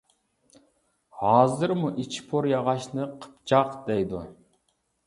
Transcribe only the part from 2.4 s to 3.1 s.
ياغاچنى